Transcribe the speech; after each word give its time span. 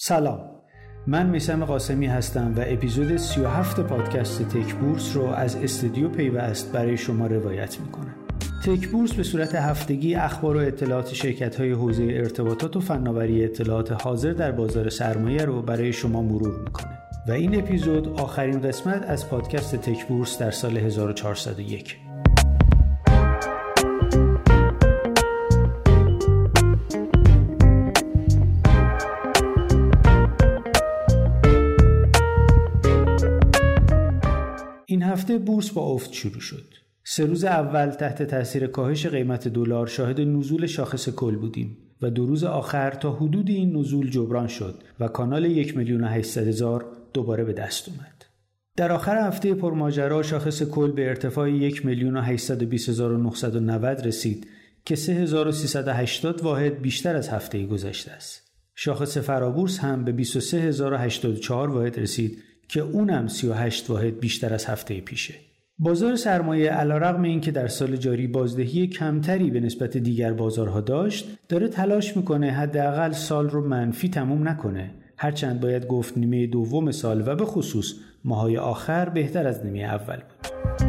سلام. 0.00 0.40
من 1.06 1.26
میسم 1.26 1.64
قاسمی 1.64 2.06
هستم 2.06 2.54
و 2.56 2.60
اپیزود 2.66 3.16
37 3.16 3.80
پادکست 3.80 4.42
تک 4.42 4.74
بورس 4.74 5.16
رو 5.16 5.22
از 5.22 5.56
استودیو 5.56 6.08
پیوست 6.08 6.72
برای 6.72 6.96
شما 6.96 7.26
روایت 7.26 7.80
می‌کنم. 7.80 8.14
تک 8.64 8.88
بورس 8.88 9.12
به 9.12 9.22
صورت 9.22 9.54
هفتگی 9.54 10.14
اخبار 10.14 10.56
و 10.56 10.60
اطلاعات 10.60 11.14
شرکت 11.14 11.60
های 11.60 11.72
حوزه 11.72 12.02
ارتباطات 12.02 12.76
و 12.76 12.80
فناوری 12.80 13.44
اطلاعات 13.44 13.92
حاضر 13.92 14.32
در 14.32 14.52
بازار 14.52 14.88
سرمایه 14.88 15.44
رو 15.44 15.62
برای 15.62 15.92
شما 15.92 16.22
مرور 16.22 16.60
می‌کنه. 16.64 16.98
و 17.28 17.32
این 17.32 17.58
اپیزود 17.58 18.08
آخرین 18.08 18.60
قسمت 18.60 19.02
از 19.02 19.28
پادکست 19.28 19.76
تک 19.76 20.06
بورس 20.06 20.38
در 20.38 20.50
سال 20.50 20.76
1401 20.76 21.96
هفته 35.08 35.38
بورس 35.38 35.70
با 35.70 35.82
افت 35.82 36.12
شروع 36.12 36.40
شد. 36.40 36.74
سه 37.04 37.24
روز 37.24 37.44
اول 37.44 37.90
تحت 37.90 38.22
تاثیر 38.22 38.66
کاهش 38.66 39.06
قیمت 39.06 39.48
دلار 39.48 39.86
شاهد 39.86 40.20
نزول 40.20 40.66
شاخص 40.66 41.08
کل 41.08 41.36
بودیم 41.36 41.76
و 42.02 42.10
دو 42.10 42.26
روز 42.26 42.44
آخر 42.44 42.90
تا 42.90 43.12
حدود 43.12 43.50
این 43.50 43.76
نزول 43.76 44.10
جبران 44.10 44.46
شد 44.46 44.82
و 45.00 45.08
کانال 45.08 45.44
یک 45.44 45.76
میلیون 45.76 46.04
هزار 46.04 46.86
دوباره 47.12 47.44
به 47.44 47.52
دست 47.52 47.88
اومد. 47.88 48.24
در 48.76 48.92
آخر 48.92 49.26
هفته 49.26 49.54
پرماجرا 49.54 50.22
شاخص 50.22 50.62
کل 50.62 50.92
به 50.92 51.08
ارتفاع 51.08 51.50
یک 51.50 51.86
میلیون 51.86 52.16
و 52.16 52.22
رسید 54.06 54.46
که 54.84 54.96
3380 54.96 56.42
واحد 56.42 56.82
بیشتر 56.82 57.16
از 57.16 57.28
هفته 57.28 57.66
گذشته 57.66 58.10
است. 58.10 58.42
شاخص 58.74 59.18
فرابورس 59.18 59.78
هم 59.78 60.04
به 60.04 60.12
23084 60.12 61.70
واحد 61.70 61.98
رسید 61.98 62.42
که 62.68 62.80
اونم 62.80 63.28
38 63.28 63.90
واحد 63.90 64.20
بیشتر 64.20 64.54
از 64.54 64.66
هفته 64.66 65.00
پیشه. 65.00 65.34
بازار 65.78 66.16
سرمایه 66.16 66.70
علیرغم 66.70 67.22
اینکه 67.22 67.50
در 67.50 67.68
سال 67.68 67.96
جاری 67.96 68.26
بازدهی 68.26 68.86
کمتری 68.86 69.50
به 69.50 69.60
نسبت 69.60 69.96
دیگر 69.96 70.32
بازارها 70.32 70.80
داشت 70.80 71.38
داره 71.48 71.68
تلاش 71.68 72.16
می‌کنه 72.16 72.50
حداقل 72.50 73.12
سال 73.12 73.50
رو 73.50 73.68
منفی 73.68 74.08
تموم 74.08 74.48
نکنه 74.48 74.90
هرچند 75.16 75.60
باید 75.60 75.86
گفت 75.86 76.18
نیمه 76.18 76.46
دوم 76.46 76.90
سال 76.90 77.28
و 77.28 77.36
به 77.36 77.44
خصوص 77.44 77.94
ماهای 78.24 78.58
آخر 78.58 79.08
بهتر 79.08 79.46
از 79.46 79.66
نیمه 79.66 79.78
اول 79.78 80.16
بود 80.16 80.87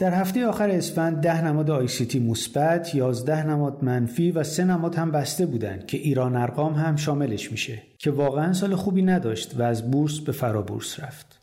در 0.00 0.14
هفته 0.14 0.46
آخر 0.46 0.70
اسفند 0.70 1.20
ده 1.20 1.44
نماد 1.44 1.70
آیسیتی 1.70 2.20
مثبت، 2.20 2.94
11 2.94 3.46
نماد 3.46 3.84
منفی 3.84 4.30
و 4.30 4.42
سه 4.42 4.64
نماد 4.64 4.94
هم 4.94 5.10
بسته 5.10 5.46
بودند 5.46 5.86
که 5.86 5.98
ایران 5.98 6.36
ارقام 6.36 6.74
هم 6.74 6.96
شاملش 6.96 7.52
میشه 7.52 7.82
که 7.98 8.10
واقعا 8.10 8.52
سال 8.52 8.74
خوبی 8.74 9.02
نداشت 9.02 9.54
و 9.58 9.62
از 9.62 9.90
بورس 9.90 10.20
به 10.20 10.32
فرابورس 10.32 11.00
رفت. 11.00 11.40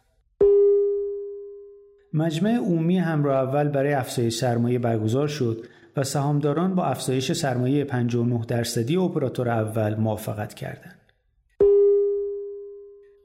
مجمع 2.13 2.55
عمومی 2.55 2.97
همراه 2.97 3.49
اول 3.49 3.67
برای 3.67 3.93
افزایش 3.93 4.37
سرمایه 4.37 4.79
برگزار 4.79 5.27
شد 5.27 5.65
و 5.97 6.03
سهامداران 6.03 6.75
با 6.75 6.85
افزایش 6.85 7.31
سرمایه 7.31 7.83
59 7.83 8.45
درصدی 8.47 8.97
اپراتور 8.97 9.49
اول 9.49 9.95
موافقت 9.95 10.53
کردند. 10.53 11.06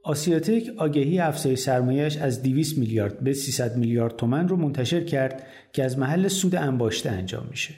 آسیاتک 0.03 0.69
آگهی 0.77 1.19
افزایش 1.19 1.59
سرمایهش 1.59 2.17
از 2.17 2.43
200 2.43 2.77
میلیارد 2.77 3.19
به 3.19 3.33
300 3.33 3.77
میلیارد 3.77 4.15
تومن 4.15 4.47
رو 4.47 4.57
منتشر 4.57 5.03
کرد 5.03 5.43
که 5.73 5.83
از 5.83 5.97
محل 5.97 6.27
سود 6.27 6.55
انباشته 6.55 7.11
انجام 7.11 7.47
میشه. 7.49 7.73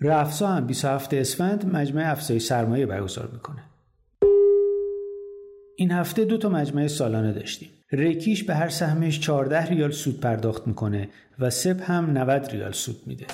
رفسا 0.00 0.48
هم 0.48 0.66
27 0.66 1.14
اسفند 1.14 1.74
مجمع 1.74 2.10
افزایش 2.10 2.42
سرمایه 2.42 2.86
برگزار 2.86 3.30
می‌کنه. 3.32 3.62
این 5.76 5.90
هفته 5.90 6.24
دو 6.24 6.38
تا 6.38 6.48
مجمع 6.48 6.86
سالانه 6.86 7.32
داشتیم. 7.32 7.68
ریکیش 7.92 8.44
به 8.44 8.54
هر 8.54 8.68
سهمش 8.68 9.20
14 9.20 9.66
ریال 9.66 9.90
سود 9.90 10.20
پرداخت 10.20 10.66
می‌کنه 10.66 11.08
و 11.38 11.50
سپ 11.50 11.90
هم 11.90 12.18
90 12.18 12.50
ریال 12.50 12.72
سود 12.72 12.96
میده. 13.06 13.26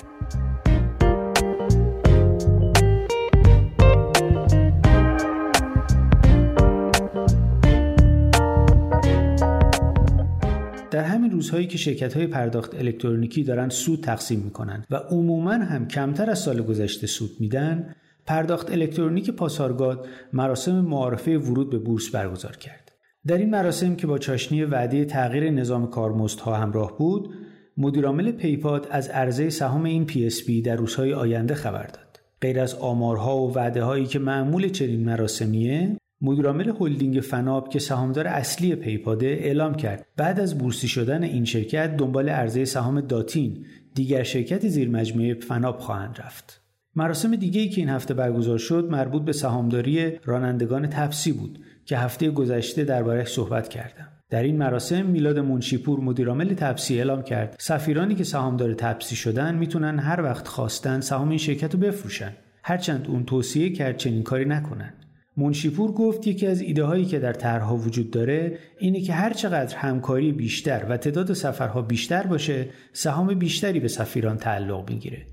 در 10.91 11.03
همین 11.03 11.31
روزهایی 11.31 11.67
که 11.67 11.77
شرکت 11.77 12.17
های 12.17 12.27
پرداخت 12.27 12.75
الکترونیکی 12.75 13.43
دارن 13.43 13.69
سود 13.69 14.03
تقسیم 14.03 14.39
می‌کنن 14.39 14.85
و 14.89 14.95
عموما 14.95 15.53
هم 15.53 15.87
کمتر 15.87 16.29
از 16.29 16.39
سال 16.39 16.61
گذشته 16.61 17.07
سود 17.07 17.31
میدن 17.39 17.95
پرداخت 18.25 18.71
الکترونیک 18.71 19.31
پاسارگاد 19.31 20.07
مراسم 20.33 20.81
معارفه 20.81 21.37
ورود 21.37 21.69
به 21.69 21.77
بورس 21.77 22.09
برگزار 22.09 22.55
کرد. 22.55 22.91
در 23.27 23.37
این 23.37 23.49
مراسم 23.49 23.95
که 23.95 24.07
با 24.07 24.17
چاشنی 24.17 24.63
وعده 24.63 25.05
تغییر 25.05 25.49
نظام 25.49 25.89
کارمزدها 25.89 26.55
همراه 26.55 26.97
بود 26.97 27.29
مدیرعامل 27.77 28.31
پیپاد 28.31 28.87
از 28.91 29.09
عرضه 29.09 29.49
سهام 29.49 29.83
این 29.83 30.07
PSP 30.07 30.65
در 30.65 30.75
روزهای 30.75 31.13
آینده 31.13 31.53
خبر 31.53 31.83
داد. 31.83 32.19
غیر 32.41 32.59
از 32.59 32.75
آمارها 32.75 33.37
و 33.37 33.53
وعده 33.53 33.83
هایی 33.83 34.05
که 34.05 34.19
معمول 34.19 34.69
چنین 34.69 35.05
مراسمیه 35.05 35.97
مدیرعامل 36.21 36.73
هلدینگ 36.79 37.19
فناب 37.19 37.69
که 37.69 37.79
سهامدار 37.79 38.27
اصلی 38.27 38.75
پیپاده 38.75 39.25
اعلام 39.27 39.75
کرد. 39.75 40.05
بعد 40.17 40.39
از 40.39 40.57
بورسی 40.57 40.87
شدن 40.87 41.23
این 41.23 41.45
شرکت 41.45 41.97
دنبال 41.97 42.29
عرضه 42.29 42.65
سهام 42.65 43.01
داتین 43.01 43.65
دیگر 43.95 44.23
شرکت 44.23 44.67
زیر 44.67 44.89
مجموعه 44.89 45.33
فناب 45.33 45.77
خواهند 45.79 46.19
رفت. 46.25 46.61
مراسم 46.95 47.35
دیگه 47.35 47.67
که 47.67 47.81
این 47.81 47.89
هفته 47.89 48.13
برگزار 48.13 48.57
شد 48.57 48.87
مربوط 48.91 49.21
به 49.21 49.31
سهامداری 49.31 50.11
رانندگان 50.25 50.87
تپسی 50.87 51.31
بود 51.31 51.59
که 51.85 51.97
هفته 51.97 52.29
گذشته 52.29 52.83
درباره 52.83 53.25
صحبت 53.25 53.67
کردم. 53.67 54.07
در 54.29 54.43
این 54.43 54.57
مراسم 54.57 55.05
میلاد 55.05 55.39
منشیپور 55.39 55.99
مدیرعامل 55.99 56.53
تپسی 56.53 56.97
اعلام 56.97 57.21
کرد 57.21 57.55
سفیرانی 57.59 58.15
که 58.15 58.23
سهامدار 58.23 58.73
تپسی 58.73 59.15
شدن 59.15 59.55
می‌تونن 59.55 59.99
هر 59.99 60.21
وقت 60.21 60.47
خواستن 60.47 61.01
سهام 61.01 61.29
این 61.29 61.37
شرکت 61.37 61.73
رو 61.73 61.79
بفروشن. 61.79 62.31
هرچند 62.63 63.07
اون 63.07 63.25
توصیه 63.25 63.69
کرد 63.69 63.97
چنین 63.97 64.23
کاری 64.23 64.45
نکنن. 64.45 64.93
منشیپور 65.39 65.91
گفت 65.91 66.27
یکی 66.27 66.47
از 66.47 66.61
ایده 66.61 66.83
هایی 66.83 67.05
که 67.05 67.19
در 67.19 67.33
طرحها 67.33 67.77
وجود 67.77 68.11
داره 68.11 68.57
اینه 68.79 69.01
که 69.01 69.13
هر 69.13 69.33
چقدر 69.33 69.75
همکاری 69.75 70.31
بیشتر 70.31 70.85
و 70.89 70.97
تعداد 70.97 71.33
سفرها 71.33 71.81
بیشتر 71.81 72.27
باشه 72.27 72.65
سهام 72.93 73.33
بیشتری 73.33 73.79
به 73.79 73.87
سفیران 73.87 74.37
تعلق 74.37 74.89
می‌گیره. 74.89 75.25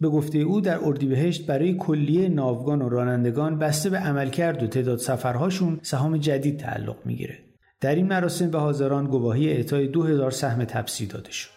به 0.00 0.08
گفته 0.08 0.38
او 0.38 0.60
در 0.60 0.78
اردیبهشت 0.84 1.46
برای 1.46 1.74
کلیه 1.74 2.28
ناوگان 2.28 2.82
و 2.82 2.88
رانندگان 2.88 3.58
بسته 3.58 3.90
به 3.90 3.98
عملکرد 3.98 4.62
و 4.62 4.66
تعداد 4.66 4.98
سفرهاشون 4.98 5.80
سهام 5.82 6.16
جدید 6.16 6.58
تعلق 6.58 6.96
می‌گیره. 7.04 7.38
در 7.80 7.94
این 7.94 8.06
مراسم 8.06 8.50
به 8.50 8.58
حاضران 8.58 9.06
گواهی 9.06 9.48
اعطای 9.48 9.88
2000 9.88 10.30
سهم 10.30 10.64
تبسی 10.64 11.06
داده 11.06 11.32
شد. 11.32 11.50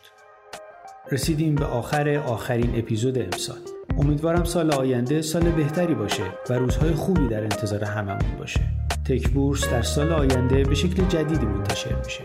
رسیدیم 1.11 1.55
به 1.55 1.65
آخر 1.65 2.09
آخرین 2.09 2.79
اپیزود 2.79 3.17
امسال. 3.17 3.76
امیدوارم 3.99 4.43
سال 4.43 4.71
آینده 4.71 5.21
سال 5.21 5.51
بهتری 5.51 5.95
باشه 5.95 6.23
و 6.49 6.53
روزهای 6.53 6.91
خوبی 6.91 7.27
در 7.27 7.43
انتظار 7.43 7.83
هممون 7.83 8.37
باشه. 8.39 8.59
تک 9.05 9.29
بورس 9.29 9.69
در 9.69 9.81
سال 9.81 10.11
آینده 10.11 10.63
به 10.63 10.75
شکل 10.75 11.07
جدیدی 11.07 11.45
منتشر 11.45 11.95
میشه. 12.05 12.23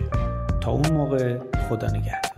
تا 0.61 0.71
اون 0.71 0.93
موقع 0.93 1.39
خدا 1.69 1.87
نگهدار. 1.87 2.32